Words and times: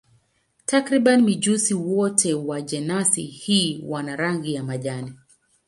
Takriban 0.65 1.21
mijusi 1.21 1.73
wote 1.73 2.33
wa 2.33 2.61
jenasi 2.61 3.21
hii 3.23 3.83
wana 3.87 4.15
rangi 4.15 4.53
ya 4.53 4.63
majani. 4.63 5.13